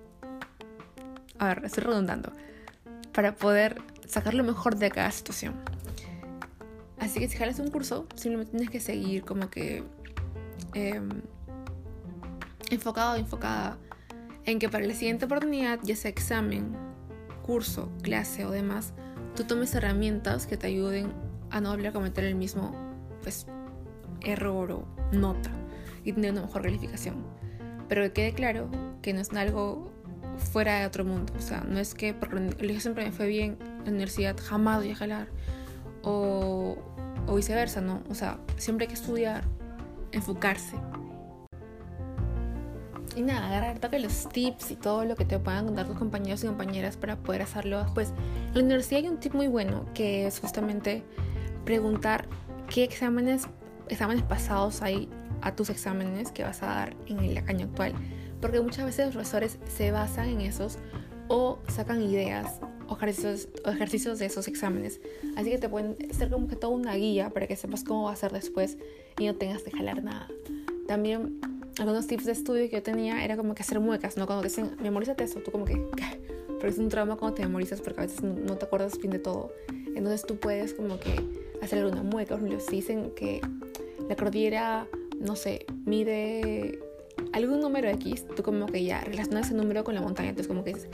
A 1.40 1.48
ver, 1.48 1.66
estoy 1.66 1.84
redundando 1.84 2.32
para 3.14 3.36
poder 3.36 3.82
sacar 4.08 4.34
lo 4.34 4.44
mejor 4.44 4.76
de 4.78 4.92
cada 4.92 5.12
situación. 5.12 5.54
Así 7.00 7.20
que 7.20 7.28
si 7.28 7.38
jalas 7.38 7.60
un 7.60 7.70
curso, 7.70 8.08
simplemente 8.16 8.52
tienes 8.52 8.70
que 8.70 8.80
seguir 8.80 9.24
como 9.24 9.50
que 9.50 9.84
em, 10.74 11.10
enfocado 12.70 13.16
enfocada 13.16 13.78
en 14.46 14.60
que 14.60 14.70
para 14.70 14.86
la 14.86 14.94
siguiente 14.94 15.26
oportunidad, 15.26 15.80
ya 15.84 15.96
sea 15.96 16.10
examen, 16.10 16.76
curso, 17.44 17.92
clase 18.02 18.46
o 18.46 18.52
demás, 18.52 18.94
tú 19.36 19.44
tomes 19.44 19.74
herramientas 19.76 20.48
que 20.48 20.58
te 20.58 20.68
ayuden 20.68 21.14
a 21.50 21.62
no 21.62 21.72
volver 21.72 21.88
a 21.88 21.92
cometer 21.92 22.24
el 22.24 22.36
mismo 22.36 22.72
pues, 23.22 23.48
error 24.22 24.72
o 24.72 24.86
nota 25.12 25.52
y 26.04 26.14
tener 26.14 26.32
una 26.32 26.42
mejor 26.42 26.64
calificación. 26.64 27.16
Pero 27.88 28.04
que 28.04 28.12
quede 28.12 28.34
claro 28.34 28.70
que 29.02 29.14
no 29.14 29.22
es 29.22 29.32
algo 29.34 29.92
fuera 30.38 30.80
de 30.80 30.86
otro 30.86 31.06
mundo. 31.06 31.34
O 31.38 31.42
sea, 31.42 31.62
no 31.62 31.80
es 31.80 31.94
que 31.94 32.14
porque 32.14 32.38
el 32.38 32.56
colegio 32.56 32.82
siempre 32.82 33.06
me 33.06 33.12
fue 33.12 33.28
bien, 33.28 33.58
la 33.84 33.92
universidad 33.92 34.36
jamás 34.42 34.80
voy 34.80 34.92
a 34.92 34.96
jalar. 34.96 35.28
O, 36.02 36.78
o 37.28 37.36
viceversa, 37.36 37.82
¿no? 37.82 38.04
O 38.10 38.16
sea, 38.16 38.40
siempre 38.58 38.86
hay 38.86 38.88
que 38.90 39.00
estudiar, 39.00 39.46
enfocarse. 40.12 40.76
Y 43.16 43.22
nada, 43.22 43.48
agarrar 43.48 43.80
toque 43.80 44.00
los 44.00 44.28
tips 44.30 44.72
y 44.72 44.76
todo 44.76 45.06
lo 45.06 45.16
que 45.16 45.26
te 45.26 45.38
puedan 45.40 45.66
contar 45.66 45.88
tus 45.88 45.98
compañeros 45.98 46.44
y 46.44 46.48
compañeras 46.48 46.98
para 46.98 47.16
poder 47.18 47.44
hacerlo 47.44 47.84
después. 47.84 48.10
En 48.50 48.54
la 48.54 48.60
universidad 48.62 49.02
hay 49.02 49.10
un 49.10 49.20
tip 49.20 49.34
muy 49.34 49.48
bueno 49.48 49.86
que 49.94 50.26
es 50.26 50.40
justamente 50.40 51.04
preguntar 51.66 52.28
qué 52.70 52.84
exámenes, 52.84 53.44
exámenes 53.90 54.24
pasados 54.24 54.82
hay 54.82 55.10
a 55.42 55.56
tus 55.56 55.70
exámenes 55.70 56.32
que 56.32 56.44
vas 56.44 56.64
a 56.64 56.68
dar 56.68 56.96
en 57.08 57.20
el 57.20 57.38
año 57.50 57.66
actual 57.66 57.94
porque 58.44 58.60
muchas 58.60 58.84
veces 58.84 59.06
los 59.06 59.16
profesores 59.16 59.58
se 59.74 59.92
basan 59.92 60.28
en 60.28 60.42
esos 60.42 60.78
o 61.30 61.60
sacan 61.70 62.02
ideas 62.02 62.60
o 62.90 62.98
ejercicios, 62.98 63.48
o 63.64 63.70
ejercicios 63.70 64.20
de 64.20 64.26
esos 64.26 64.50
exámenes. 64.50 65.00
Así 65.38 65.50
que 65.50 65.58
te 65.58 65.70
pueden 65.70 65.96
ser 66.14 66.30
como 66.30 66.50
que 66.50 66.58
toda 66.58 66.74
una 66.74 66.94
guía 66.96 67.30
para 67.30 67.48
que 67.48 67.56
sepas 67.56 67.86
cómo 67.86 68.04
va 68.04 68.12
a 68.12 68.18
ser 68.18 68.34
después 68.34 68.78
y 69.18 69.28
no 69.28 69.36
tengas 69.36 69.64
que 69.64 69.72
jalar 69.72 70.04
nada. 70.04 70.28
También 70.90 71.40
algunos 71.80 72.08
tips 72.08 72.26
de 72.26 72.32
estudio 72.32 72.70
que 72.70 72.78
yo 72.78 72.84
tenía 72.84 73.24
era 73.24 73.38
como 73.38 73.56
que 73.56 73.64
hacer 73.64 73.80
muecas, 73.80 74.18
¿no? 74.18 74.26
Cuando 74.26 74.44
dicen, 74.44 74.76
memorízate 74.82 75.24
eso, 75.24 75.40
tú 75.40 75.52
como 75.52 75.66
que, 75.66 75.74
¿qué? 75.96 76.22
Pero 76.60 76.70
es 76.70 76.78
un 76.78 76.90
trauma 76.90 77.18
cuando 77.18 77.36
te 77.36 77.44
memorizas 77.44 77.82
porque 77.82 78.00
a 78.00 78.04
veces 78.04 78.24
no 78.24 78.56
te 78.58 78.66
acuerdas 78.66 78.98
bien 78.98 79.12
de 79.12 79.20
todo. 79.20 79.52
Entonces 79.96 80.26
tú 80.26 80.38
puedes 80.38 80.74
como 80.74 81.00
que 81.00 81.14
hacer 81.62 81.80
alguna 81.80 82.04
mueca. 82.04 82.36
Por 82.36 82.46
ejemplo, 82.46 82.60
si 82.60 82.78
dicen 82.78 83.12
que 83.16 83.42
la 84.08 84.16
cordillera, 84.16 84.88
no 85.20 85.36
sé, 85.36 85.66
mide 85.86 86.80
algún 87.34 87.60
número 87.60 87.90
X, 87.90 88.26
tú 88.36 88.44
como 88.44 88.68
que 88.68 88.84
ya 88.84 89.02
relacionas 89.02 89.48
ese 89.48 89.56
número 89.56 89.84
con 89.84 89.96
la 89.96 90.02
montaña. 90.02 90.30
Entonces 90.30 90.48
como 90.48 90.64
que 90.64 90.72
es 90.72 90.88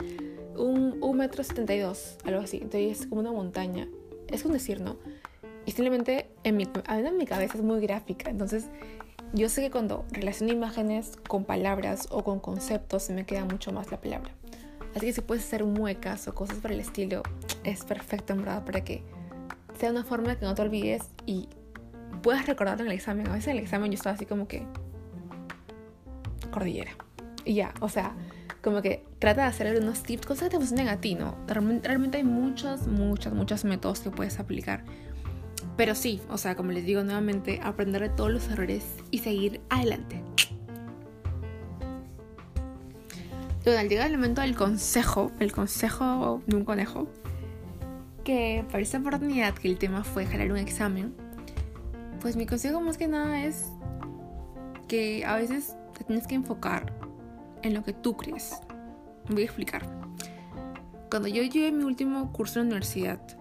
un, 0.56 0.98
un 1.00 1.16
metro 1.16 1.44
72, 1.44 2.16
algo 2.24 2.40
así. 2.40 2.56
Entonces 2.56 3.02
es 3.02 3.06
como 3.06 3.20
una 3.20 3.32
montaña. 3.32 3.88
Es 4.28 4.44
un 4.44 4.52
decir, 4.52 4.80
¿no? 4.80 4.96
Y 5.66 5.72
simplemente 5.72 6.26
en 6.42 6.56
mi, 6.56 6.66
en 6.88 7.16
mi 7.16 7.26
cabeza 7.26 7.58
es 7.58 7.62
muy 7.62 7.80
gráfica. 7.80 8.30
Entonces 8.30 8.66
yo 9.32 9.48
sé 9.48 9.62
que 9.62 9.70
cuando 9.70 10.04
relaciono 10.10 10.52
imágenes 10.52 11.12
con 11.28 11.44
palabras 11.44 12.08
o 12.10 12.24
con 12.24 12.40
conceptos 12.40 13.04
se 13.04 13.12
me 13.12 13.24
queda 13.24 13.44
mucho 13.44 13.72
más 13.72 13.90
la 13.90 14.00
palabra. 14.00 14.32
Así 14.94 15.06
que 15.06 15.12
si 15.12 15.20
puedes 15.20 15.44
hacer 15.44 15.64
muecas 15.64 16.26
o 16.26 16.34
cosas 16.34 16.58
por 16.58 16.72
el 16.72 16.80
estilo, 16.80 17.22
es 17.62 17.84
perfecto 17.84 18.32
en 18.32 18.40
verdad 18.40 18.64
para 18.64 18.82
que 18.82 19.02
sea 19.78 19.90
una 19.90 20.04
forma 20.04 20.36
que 20.36 20.44
no 20.44 20.54
te 20.54 20.62
olvides 20.62 21.02
y 21.26 21.48
puedas 22.22 22.46
recordarlo 22.46 22.84
en 22.84 22.90
el 22.90 22.96
examen. 22.96 23.28
A 23.28 23.32
veces 23.32 23.48
en 23.48 23.58
el 23.58 23.62
examen 23.62 23.90
yo 23.90 23.94
estaba 23.94 24.14
así 24.14 24.26
como 24.26 24.48
que 24.48 24.66
cordillera. 26.50 26.92
Y 27.44 27.54
ya, 27.54 27.72
o 27.80 27.88
sea, 27.88 28.14
como 28.62 28.82
que 28.82 29.04
trata 29.18 29.42
de 29.42 29.48
hacer 29.48 29.80
unos 29.80 30.02
tips, 30.02 30.26
cosas 30.26 30.44
que 30.44 30.50
te 30.50 30.56
funcionen 30.56 30.88
a 30.88 31.00
ti, 31.00 31.14
¿no? 31.14 31.36
Realmente, 31.46 31.88
realmente 31.88 32.18
hay 32.18 32.24
muchos, 32.24 32.86
muchos, 32.86 33.32
muchos 33.32 33.64
métodos 33.64 34.00
que 34.00 34.10
puedes 34.10 34.38
aplicar. 34.38 34.84
Pero 35.80 35.94
sí, 35.94 36.20
o 36.28 36.36
sea, 36.36 36.56
como 36.56 36.72
les 36.72 36.84
digo 36.84 37.02
nuevamente, 37.04 37.58
aprender 37.62 38.02
de 38.02 38.10
todos 38.10 38.30
los 38.30 38.46
errores 38.50 38.84
y 39.10 39.20
seguir 39.20 39.62
adelante. 39.70 40.22
Al 43.64 43.88
llegar 43.88 44.08
el 44.08 44.18
momento 44.18 44.42
del 44.42 44.54
consejo, 44.54 45.32
el 45.40 45.52
consejo 45.52 46.42
de 46.46 46.56
un 46.56 46.66
conejo, 46.66 47.08
que 48.24 48.62
para 48.70 48.82
esta 48.82 48.98
oportunidad 48.98 49.54
que 49.54 49.68
el 49.68 49.78
tema 49.78 50.04
fue 50.04 50.26
jalar 50.26 50.52
un 50.52 50.58
examen, 50.58 51.14
pues 52.20 52.36
mi 52.36 52.44
consejo 52.44 52.82
más 52.82 52.98
que 52.98 53.08
nada 53.08 53.42
es 53.42 53.72
que 54.86 55.24
a 55.24 55.36
veces 55.36 55.74
te 55.96 56.04
tienes 56.04 56.26
que 56.26 56.34
enfocar 56.34 56.92
en 57.62 57.72
lo 57.72 57.82
que 57.84 57.94
tú 57.94 58.18
crees. 58.18 58.52
Voy 59.30 59.40
a 59.40 59.44
explicar. 59.46 59.86
Cuando 61.10 61.28
yo 61.28 61.42
llegué 61.42 61.72
mi 61.72 61.84
último 61.84 62.30
curso 62.34 62.60
en 62.60 62.66
la 62.66 62.72
universidad, 62.72 63.39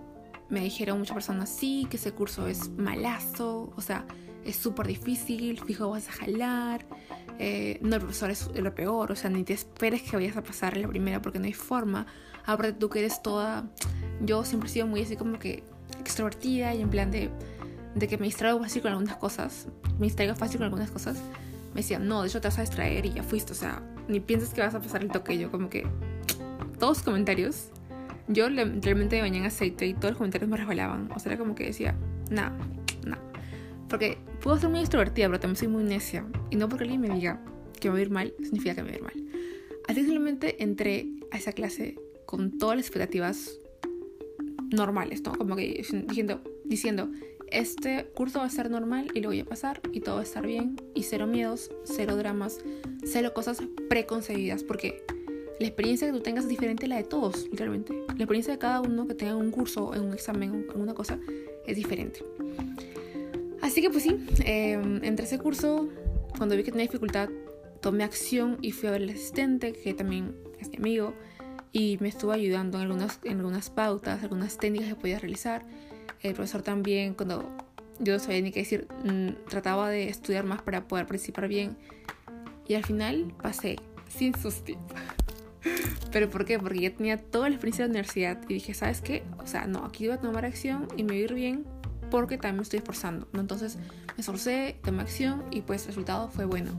me 0.49 0.61
dijeron 0.61 0.99
muchas 0.99 1.13
personas, 1.13 1.49
sí, 1.49 1.87
que 1.89 1.97
ese 1.97 2.11
curso 2.11 2.47
es 2.47 2.69
malazo, 2.69 3.71
o 3.75 3.81
sea, 3.81 4.05
es 4.43 4.55
súper 4.55 4.87
difícil, 4.87 5.59
fijo 5.63 5.89
vas 5.89 6.07
a 6.09 6.11
jalar, 6.11 6.85
eh, 7.37 7.79
no, 7.81 7.95
el 7.95 8.01
profesor 8.01 8.31
es 8.31 8.49
lo 8.53 8.73
peor, 8.73 9.11
o 9.11 9.15
sea, 9.15 9.29
ni 9.29 9.43
te 9.43 9.53
esperes 9.53 10.01
que 10.01 10.15
vayas 10.15 10.37
a 10.37 10.43
pasar 10.43 10.75
la 10.77 10.87
primera 10.87 11.21
porque 11.21 11.39
no 11.39 11.45
hay 11.45 11.53
forma. 11.53 12.05
Aparte 12.45 12.73
tú 12.73 12.89
que 12.89 12.99
eres 12.99 13.21
toda, 13.21 13.69
yo 14.21 14.43
siempre 14.43 14.69
he 14.69 14.73
sido 14.73 14.87
muy 14.87 15.01
así 15.01 15.15
como 15.15 15.39
que 15.39 15.63
extrovertida 15.99 16.73
y 16.73 16.81
en 16.81 16.89
plan 16.89 17.11
de, 17.11 17.29
de 17.95 18.07
que 18.07 18.17
me 18.17 18.25
distraigo 18.25 18.59
fácil 18.59 18.81
con 18.81 18.91
algunas 18.91 19.17
cosas, 19.17 19.67
me 19.99 20.07
distraigo 20.07 20.35
fácil 20.35 20.57
con 20.57 20.65
algunas 20.65 20.91
cosas. 20.91 21.17
Me 21.73 21.81
decían, 21.81 22.07
no, 22.07 22.23
de 22.23 22.29
hecho 22.29 22.41
te 22.41 22.47
vas 22.47 22.57
a 22.57 22.61
distraer 22.61 23.05
y 23.05 23.13
ya 23.13 23.23
fuiste, 23.23 23.51
o 23.51 23.55
sea, 23.55 23.83
ni 24.07 24.19
piensas 24.19 24.53
que 24.53 24.61
vas 24.61 24.73
a 24.73 24.79
pasar 24.79 25.03
el 25.03 25.11
toque. 25.11 25.37
Yo 25.37 25.51
como 25.51 25.69
que 25.69 25.87
todos 26.79 27.03
comentarios 27.03 27.69
yo 28.29 28.47
realmente 28.47 28.93
me 28.93 29.21
bañé 29.21 29.39
en 29.39 29.45
aceite 29.45 29.87
y 29.87 29.93
todos 29.93 30.11
los 30.11 30.17
comentarios 30.17 30.49
me 30.49 30.55
resbalaban. 30.55 31.11
O 31.13 31.19
sea, 31.19 31.33
era 31.33 31.39
como 31.39 31.55
que 31.55 31.65
decía, 31.65 31.95
nada, 32.29 32.55
nada. 33.03 33.21
Porque 33.89 34.19
puedo 34.41 34.57
ser 34.57 34.69
muy 34.69 34.79
extrovertida, 34.79 35.27
pero 35.27 35.39
también 35.39 35.57
soy 35.57 35.67
muy 35.67 35.83
necia. 35.83 36.25
Y 36.51 36.55
no 36.55 36.69
porque 36.69 36.83
alguien 36.83 37.01
me 37.01 37.09
diga 37.09 37.43
que 37.79 37.89
me 37.89 37.93
va 37.93 37.99
a 37.99 38.01
ir 38.01 38.11
mal, 38.11 38.33
significa 38.41 38.75
que 38.75 38.83
me 38.83 38.89
va 38.89 38.93
a 38.93 38.97
ir 38.97 39.03
mal. 39.03 39.13
Así 39.87 39.95
que 39.95 40.05
simplemente 40.05 40.63
entré 40.63 41.07
a 41.31 41.37
esa 41.37 41.51
clase 41.51 41.97
con 42.25 42.59
todas 42.59 42.77
las 42.77 42.85
expectativas 42.85 43.59
normales, 44.69 45.23
¿no? 45.23 45.33
Como 45.33 45.55
que 45.55 45.83
diciendo, 46.07 46.43
diciendo, 46.63 47.09
este 47.47 48.05
curso 48.13 48.39
va 48.39 48.45
a 48.45 48.49
ser 48.49 48.69
normal 48.69 49.09
y 49.15 49.21
lo 49.21 49.29
voy 49.29 49.39
a 49.39 49.45
pasar 49.45 49.81
y 49.91 50.01
todo 50.01 50.15
va 50.15 50.21
a 50.21 50.23
estar 50.23 50.45
bien 50.45 50.75
y 50.93 51.03
cero 51.03 51.25
miedos, 51.25 51.71
cero 51.83 52.15
dramas, 52.15 52.59
cero 53.03 53.33
cosas 53.33 53.63
preconcebidas, 53.89 54.63
porque 54.63 55.03
la 55.59 55.67
experiencia 55.67 56.07
que 56.07 56.13
tú 56.13 56.21
tengas 56.21 56.45
es 56.45 56.49
diferente 56.49 56.85
a 56.85 56.89
la 56.89 56.95
de 56.97 57.03
todos, 57.03 57.43
literalmente. 57.43 57.93
La 58.07 58.23
experiencia 58.23 58.53
de 58.53 58.59
cada 58.59 58.81
uno 58.81 59.07
que 59.07 59.13
tenga 59.13 59.35
un 59.35 59.51
curso, 59.51 59.93
en 59.93 60.03
un 60.03 60.13
examen, 60.13 60.67
en 60.73 60.81
una 60.81 60.93
cosa, 60.93 61.19
es 61.65 61.75
diferente. 61.75 62.23
Así 63.61 63.81
que 63.81 63.89
pues 63.89 64.03
sí, 64.03 64.25
entre 64.45 65.25
ese 65.25 65.37
curso, 65.37 65.89
cuando 66.37 66.55
vi 66.55 66.63
que 66.63 66.71
tenía 66.71 66.87
dificultad, 66.87 67.29
tomé 67.81 68.03
acción 68.03 68.57
y 68.61 68.71
fui 68.71 68.87
a 68.87 68.93
ver 68.93 69.03
al 69.03 69.09
asistente, 69.09 69.73
que 69.73 69.93
también 69.93 70.35
es 70.59 70.69
mi 70.69 70.77
amigo, 70.77 71.13
y 71.71 71.97
me 71.99 72.07
estuvo 72.07 72.31
ayudando 72.31 72.77
en 72.77 72.85
algunas, 72.85 73.19
en 73.23 73.37
algunas 73.37 73.69
pautas, 73.69 74.23
algunas 74.23 74.57
técnicas 74.57 74.89
que 74.89 74.95
podía 74.95 75.19
realizar. 75.19 75.65
El 76.21 76.33
profesor 76.33 76.61
también, 76.61 77.13
cuando 77.13 77.49
yo 77.99 78.13
no 78.13 78.19
sabía 78.19 78.41
ni 78.41 78.51
qué 78.51 78.61
decir, 78.61 78.87
mm, 79.03 79.49
trataba 79.49 79.89
de 79.89 80.09
estudiar 80.09 80.45
más 80.45 80.61
para 80.61 80.87
poder 80.87 81.05
participar 81.05 81.47
bien. 81.47 81.77
Y 82.67 82.75
al 82.75 82.85
final 82.85 83.33
pasé 83.41 83.75
sin 84.07 84.35
sus 84.35 84.63
¿Pero 86.11 86.29
por 86.29 86.45
qué? 86.45 86.57
Porque 86.59 86.79
ya 86.79 86.95
tenía 86.95 87.17
toda 87.17 87.49
la 87.49 87.55
experiencia 87.55 87.85
de 87.85 87.89
la 87.89 87.99
universidad 87.99 88.41
y 88.47 88.55
dije, 88.55 88.73
¿sabes 88.73 89.01
qué? 89.01 89.23
O 89.37 89.47
sea, 89.47 89.67
no, 89.67 89.85
aquí 89.85 90.07
voy 90.07 90.17
a 90.17 90.19
tomar 90.19 90.45
acción 90.45 90.87
y 90.97 91.03
me 91.03 91.13
voy 91.13 91.21
a 91.21 91.25
ir 91.25 91.33
bien 91.33 91.65
porque 92.09 92.37
también 92.37 92.57
me 92.57 92.63
estoy 92.63 92.79
esforzando. 92.79 93.27
¿no? 93.33 93.39
Entonces 93.39 93.77
me 93.77 94.21
esforcé, 94.21 94.79
tomé 94.83 95.01
acción 95.01 95.43
y 95.51 95.61
pues 95.61 95.83
el 95.83 95.87
resultado 95.89 96.29
fue 96.29 96.45
bueno. 96.45 96.71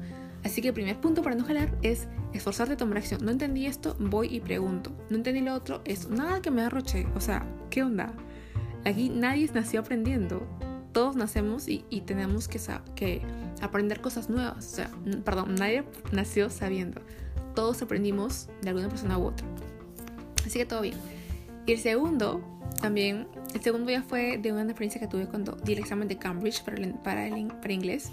Así 0.44 0.62
que 0.62 0.68
el 0.68 0.74
primer 0.74 0.98
punto 1.00 1.22
para 1.22 1.36
no 1.36 1.44
jalar 1.44 1.76
es 1.82 2.08
esforzarte 2.32 2.74
a 2.74 2.76
tomar 2.76 2.98
acción. 2.98 3.24
No 3.24 3.30
entendí 3.30 3.66
esto, 3.66 3.96
voy 3.98 4.34
y 4.34 4.40
pregunto. 4.40 4.90
No 5.10 5.16
entendí 5.16 5.40
lo 5.40 5.54
otro, 5.54 5.82
es 5.84 6.08
nada 6.08 6.40
que 6.40 6.50
me 6.50 6.62
arroche. 6.62 7.06
O 7.14 7.20
sea, 7.20 7.46
¿qué 7.68 7.82
onda? 7.82 8.12
Aquí 8.84 9.10
nadie 9.10 9.48
nació 9.52 9.80
aprendiendo. 9.80 10.46
Todos 10.92 11.14
nacemos 11.14 11.68
y, 11.68 11.84
y 11.88 12.00
tenemos 12.00 12.48
que, 12.48 12.58
que 12.96 13.22
aprender 13.60 14.00
cosas 14.00 14.28
nuevas. 14.30 14.66
O 14.66 14.76
sea, 14.76 14.90
perdón, 15.24 15.54
nadie 15.56 15.84
nació 16.10 16.50
sabiendo 16.50 17.02
todos 17.54 17.82
aprendimos 17.82 18.48
de 18.62 18.70
alguna 18.70 18.88
persona 18.88 19.18
u 19.18 19.26
otra. 19.26 19.46
Así 20.44 20.58
que 20.58 20.66
todo 20.66 20.82
bien. 20.82 20.96
Y 21.66 21.72
el 21.72 21.78
segundo, 21.78 22.40
también, 22.80 23.28
el 23.54 23.60
segundo 23.60 23.90
ya 23.90 24.02
fue 24.02 24.38
de 24.38 24.52
una 24.52 24.62
experiencia 24.62 25.00
que 25.00 25.06
tuve 25.06 25.26
cuando 25.26 25.52
di 25.52 25.74
el 25.74 25.78
examen 25.78 26.08
de 26.08 26.16
Cambridge 26.16 26.62
para, 26.62 26.76
para, 27.02 27.26
el, 27.26 27.46
para 27.46 27.72
inglés. 27.72 28.10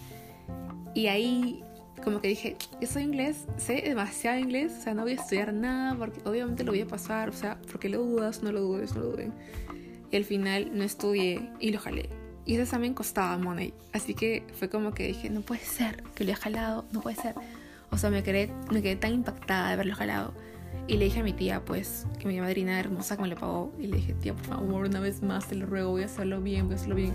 Y 0.93 1.07
ahí 1.07 1.63
como 2.03 2.21
que 2.21 2.29
dije, 2.29 2.55
yo 2.79 2.87
soy 2.87 3.03
inglés, 3.03 3.45
sé 3.57 3.81
demasiado 3.85 4.37
inglés, 4.39 4.73
o 4.79 4.81
sea, 4.81 4.93
no 4.93 5.03
voy 5.03 5.13
a 5.13 5.15
estudiar 5.15 5.53
nada 5.53 5.95
porque 5.95 6.21
obviamente 6.25 6.63
lo 6.63 6.71
voy 6.71 6.81
a 6.81 6.87
pasar, 6.87 7.29
o 7.29 7.33
sea, 7.33 7.59
porque 7.71 7.89
lo 7.89 8.03
dudas, 8.03 8.43
no 8.43 8.51
lo 8.51 8.61
dudes, 8.61 8.95
no 8.95 9.01
lo 9.01 9.07
duden. 9.11 9.33
Y 10.11 10.15
al 10.15 10.23
final 10.23 10.71
no 10.73 10.83
estudié 10.83 11.49
y 11.59 11.71
lo 11.71 11.79
jalé. 11.79 12.09
Y 12.45 12.53
ese 12.53 12.63
examen 12.63 12.93
costaba 12.93 13.37
money, 13.37 13.73
así 13.91 14.13
que 14.13 14.45
fue 14.53 14.69
como 14.69 14.93
que 14.93 15.07
dije, 15.07 15.29
no 15.29 15.41
puede 15.41 15.61
ser 15.61 16.03
que 16.15 16.23
lo 16.23 16.31
haya 16.31 16.39
jalado, 16.39 16.85
no 16.93 17.01
puede 17.01 17.17
ser. 17.17 17.35
O 17.91 17.97
sea, 17.97 18.09
me 18.09 18.23
quedé, 18.23 18.51
me 18.71 18.81
quedé 18.81 18.95
tan 18.95 19.13
impactada 19.13 19.67
de 19.67 19.73
haberlo 19.73 19.95
jalado. 19.95 20.33
Y 20.87 20.97
le 20.97 21.05
dije 21.05 21.19
a 21.19 21.23
mi 21.23 21.33
tía, 21.33 21.65
pues, 21.65 22.05
que 22.19 22.27
mi 22.27 22.39
madrina 22.39 22.79
hermosa 22.79 23.15
como 23.15 23.27
le 23.27 23.35
pagó. 23.35 23.73
Y 23.79 23.87
le 23.87 23.97
dije, 23.97 24.13
tía, 24.13 24.33
por 24.33 24.45
favor, 24.45 24.85
una 24.85 24.99
vez 24.99 25.21
más, 25.21 25.47
te 25.47 25.55
lo 25.55 25.65
ruego, 25.65 25.91
voy 25.91 26.03
a 26.03 26.05
hacerlo 26.05 26.41
bien, 26.41 26.65
voy 26.65 26.73
a 26.73 26.77
hacerlo 26.77 26.95
bien. 26.95 27.13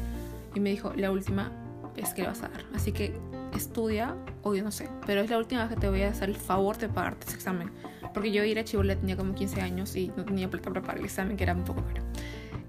Y 0.55 0.61
me 0.61 0.71
dijo, 0.71 0.93
la 0.95 1.11
última 1.11 1.53
es 1.97 2.13
que 2.15 2.23
le 2.23 2.29
vas 2.29 2.43
a 2.43 2.49
dar. 2.49 2.65
Así 2.75 2.93
que 2.93 3.15
estudia, 3.55 4.15
o 4.43 4.55
yo 4.55 4.65
no 4.65 4.71
sé. 4.71 4.89
Pero 5.07 5.21
es 5.21 5.31
la 5.31 5.39
última 5.39 5.63
vez 5.63 5.75
que 5.75 5.81
te 5.81 5.89
voy 5.89 6.03
a 6.03 6.11
hacer 6.11 6.29
el 6.29 6.37
favor 6.37 6.79
de 6.79 6.89
pagarte 6.89 7.27
ese 7.27 7.37
examen. 7.37 7.71
Porque 8.13 8.31
yo 8.31 8.45
ir 8.45 8.59
a 8.59 8.65
Chibola 8.65 8.97
tenía 8.97 9.17
como 9.17 9.35
15 9.35 9.61
años 9.61 9.97
y 9.97 10.09
no 10.17 10.25
tenía 10.25 10.51
plata 10.51 10.71
para 10.71 10.83
pagar 10.83 10.99
el 10.99 11.05
examen, 11.05 11.37
que 11.37 11.45
era 11.45 11.55
un 11.55 11.65
poco 11.65 11.83
caro. 11.83 12.03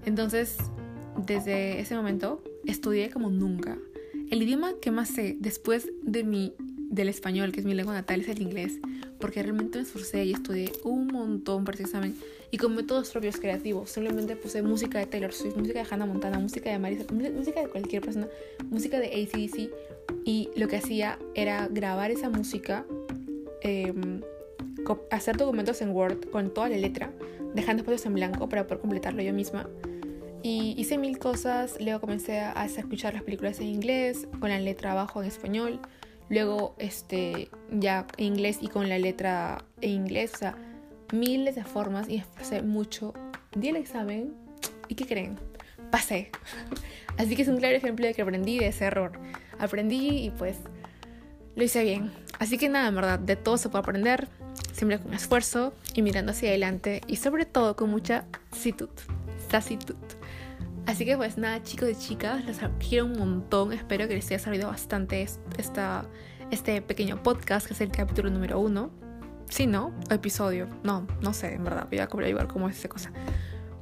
Entonces, 0.06 0.56
desde 1.16 1.80
ese 1.80 1.94
momento, 1.94 2.42
estudié 2.64 3.10
como 3.10 3.30
nunca. 3.30 3.76
El 4.30 4.42
idioma 4.42 4.72
que 4.80 4.90
más 4.90 5.08
sé 5.08 5.36
después 5.38 5.88
de 6.02 6.24
mi 6.24 6.54
del 6.94 7.08
español, 7.08 7.52
que 7.52 7.60
es 7.60 7.66
mi 7.66 7.74
lengua 7.74 7.94
natal, 7.94 8.20
es 8.20 8.28
el 8.28 8.40
inglés, 8.40 8.78
porque 9.18 9.42
realmente 9.42 9.78
me 9.78 9.84
esforcé 9.84 10.24
y 10.24 10.32
estudié 10.32 10.72
un 10.84 11.08
montón 11.08 11.64
para 11.64 11.74
ese 11.74 11.84
examen 11.84 12.14
y 12.50 12.56
con 12.56 12.74
métodos 12.74 13.10
propios 13.10 13.36
creativos. 13.36 13.90
Simplemente 13.90 14.36
puse 14.36 14.62
música 14.62 14.98
de 14.98 15.06
Taylor 15.06 15.32
Swift, 15.32 15.56
música 15.56 15.82
de 15.82 15.88
Hannah 15.90 16.06
Montana, 16.06 16.38
música 16.38 16.70
de 16.70 16.78
Marisa, 16.78 17.04
música 17.12 17.60
de 17.60 17.68
cualquier 17.68 18.02
persona, 18.02 18.28
música 18.70 19.00
de 19.00 19.06
ACDC 19.06 19.70
y 20.24 20.50
lo 20.56 20.68
que 20.68 20.76
hacía 20.76 21.18
era 21.34 21.68
grabar 21.68 22.10
esa 22.10 22.30
música, 22.30 22.86
em, 23.62 24.20
hacer 25.10 25.36
documentos 25.36 25.80
en 25.82 25.90
Word 25.90 26.30
con 26.30 26.52
toda 26.52 26.68
la 26.68 26.76
letra, 26.76 27.10
dejando 27.54 27.82
espacios 27.82 28.06
en 28.06 28.14
blanco 28.14 28.48
para 28.48 28.66
poder 28.66 28.80
completarlo 28.80 29.22
yo 29.22 29.32
misma. 29.32 29.68
Y 30.42 30.74
hice 30.76 30.98
mil 30.98 31.18
cosas, 31.18 31.76
luego 31.80 32.00
comencé 32.00 32.38
a 32.38 32.66
escuchar 32.66 33.14
las 33.14 33.22
películas 33.22 33.60
en 33.60 33.68
inglés, 33.68 34.28
con 34.38 34.50
la 34.50 34.60
letra 34.60 34.92
abajo 34.92 35.22
en 35.22 35.28
español 35.28 35.80
luego 36.28 36.74
este 36.78 37.50
ya 37.70 38.06
en 38.16 38.26
inglés 38.26 38.58
y 38.60 38.68
con 38.68 38.88
la 38.88 38.98
letra 38.98 39.64
en 39.80 40.08
sea, 40.28 40.56
miles 41.12 41.54
de 41.54 41.64
formas 41.64 42.08
y 42.08 42.22
pasé 42.36 42.62
mucho. 42.62 43.14
Di 43.54 43.68
el 43.68 43.76
examen 43.76 44.34
y 44.88 44.94
¿qué 44.94 45.06
creen? 45.06 45.38
Pasé. 45.90 46.30
Así 47.18 47.36
que 47.36 47.42
es 47.42 47.48
un 47.48 47.58
claro 47.58 47.76
ejemplo 47.76 48.06
de 48.06 48.14
que 48.14 48.22
aprendí 48.22 48.58
de 48.58 48.68
ese 48.68 48.86
error. 48.86 49.12
Aprendí 49.58 50.24
y 50.24 50.30
pues 50.30 50.56
lo 51.54 51.62
hice 51.62 51.84
bien. 51.84 52.10
Así 52.38 52.58
que 52.58 52.68
nada, 52.68 52.88
en 52.88 52.96
verdad, 52.96 53.18
de 53.18 53.36
todo 53.36 53.56
se 53.56 53.68
puede 53.68 53.82
aprender, 53.82 54.28
siempre 54.72 54.98
con 54.98 55.14
esfuerzo 55.14 55.72
y 55.94 56.02
mirando 56.02 56.32
hacia 56.32 56.48
adelante 56.48 57.00
y 57.06 57.16
sobre 57.16 57.44
todo 57.44 57.76
con 57.76 57.90
mucha 57.90 58.24
situd, 58.52 58.88
sacitud. 59.50 59.96
Así 60.86 61.06
que 61.06 61.16
pues 61.16 61.38
nada, 61.38 61.62
chicos 61.62 61.88
y 61.90 61.94
chicas, 61.96 62.44
les 62.44 62.60
quiero 62.78 63.06
un 63.06 63.18
montón, 63.18 63.72
espero 63.72 64.06
que 64.06 64.14
les 64.14 64.26
haya 64.26 64.38
servido 64.38 64.68
bastante 64.68 65.26
esta, 65.56 66.04
este 66.50 66.82
pequeño 66.82 67.22
podcast 67.22 67.66
que 67.66 67.72
es 67.72 67.80
el 67.80 67.90
capítulo 67.90 68.30
número 68.30 68.60
uno. 68.60 68.90
Sí, 69.48 69.66
¿no? 69.66 69.94
Episodio. 70.10 70.68
No, 70.82 71.06
no 71.20 71.32
sé, 71.32 71.54
en 71.54 71.64
verdad, 71.64 71.88
voy 71.88 71.98
a 71.98 72.28
igual 72.28 72.48
cómo 72.48 72.68
es 72.68 72.78
esa 72.78 72.88
cosa. 72.88 73.12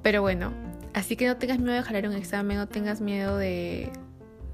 Pero 0.03 0.23
bueno, 0.23 0.53
así 0.95 1.17
que 1.17 1.27
no 1.27 1.37
tengas 1.37 1.59
miedo 1.59 1.75
de 1.75 1.83
jalar 1.83 2.07
un 2.07 2.15
examen, 2.15 2.57
no 2.57 2.69
tengas 2.69 3.01
miedo 3.01 3.37
de, 3.37 3.91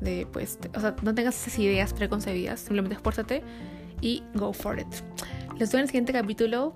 de 0.01 0.27
pues, 0.33 0.59
o 0.75 0.81
sea, 0.81 0.97
no 1.03 1.15
tengas 1.15 1.35
esas 1.41 1.59
ideas 1.59 1.93
preconcebidas, 1.93 2.61
simplemente 2.61 2.97
esfuérzate 2.97 3.43
y 4.01 4.23
go 4.35 4.53
for 4.53 4.79
it. 4.79 4.87
Los 5.59 5.71
veo 5.71 5.81
en 5.81 5.83
el 5.83 5.89
siguiente 5.89 6.13
capítulo, 6.13 6.75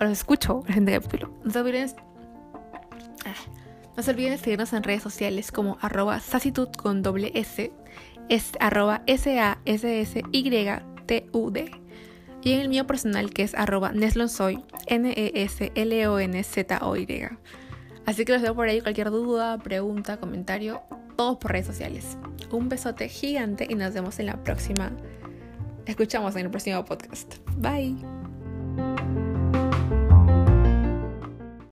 o 0.00 0.04
los 0.04 0.12
escucho 0.12 0.62
en 0.66 0.68
el 0.68 0.74
siguiente 0.74 0.92
capítulo. 0.92 1.38
No 1.44 1.50
se 1.50 1.60
olviden, 1.60 1.90
ah, 3.26 3.61
no 3.96 4.02
se 4.02 4.10
olviden 4.10 4.32
de 4.32 4.38
seguirnos 4.38 4.72
en 4.72 4.82
redes 4.82 5.02
sociales 5.02 5.52
como 5.52 5.78
arroba 5.80 6.20
con 6.76 7.02
doble 7.02 7.32
S, 7.34 7.72
es 8.28 8.52
arroba 8.60 9.02
S-A-S-S-Y-T-U-D. 9.06 9.82
Y 12.44 12.52
en 12.52 12.60
el 12.60 12.68
mío 12.68 12.86
personal 12.86 13.30
que 13.30 13.42
es 13.44 13.54
arroba 13.54 13.92
neslonsoy, 13.92 14.64
N-E-S-L-O-N-Z-O-Y. 14.86 15.78
Así 18.04 18.24
que 18.24 18.32
los 18.32 18.42
veo 18.42 18.54
por 18.54 18.68
ahí. 18.68 18.80
Cualquier 18.80 19.10
duda, 19.10 19.58
pregunta, 19.58 20.16
comentario, 20.18 20.82
todos 21.16 21.38
por 21.38 21.52
redes 21.52 21.66
sociales. 21.66 22.18
Un 22.50 22.68
besote 22.68 23.08
gigante 23.08 23.66
y 23.68 23.74
nos 23.74 23.94
vemos 23.94 24.18
en 24.18 24.26
la 24.26 24.42
próxima. 24.42 24.90
Escuchamos 25.86 26.34
en 26.34 26.46
el 26.46 26.50
próximo 26.50 26.84
podcast. 26.84 27.36
Bye. 27.58 27.96